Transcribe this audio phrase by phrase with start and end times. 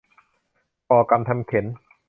[0.89, 1.65] ก่อกรรมทำเข็ญ